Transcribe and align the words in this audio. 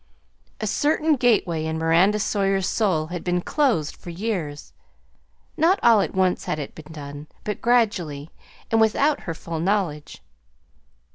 A 0.59 0.65
certain 0.65 1.15
gateway 1.15 1.63
in 1.65 1.77
Miranda 1.77 2.17
Sawyer's 2.17 2.65
soul 2.65 3.05
had 3.13 3.23
been 3.23 3.39
closed 3.39 3.95
for 3.95 4.09
years; 4.09 4.73
not 5.55 5.79
all 5.83 6.01
at 6.01 6.15
once 6.15 6.45
had 6.45 6.57
it 6.57 6.73
been 6.73 6.91
done, 6.91 7.27
but 7.43 7.61
gradually, 7.61 8.31
and 8.71 8.81
without 8.81 9.19
her 9.29 9.35
full 9.35 9.59
knowledge. 9.59 10.23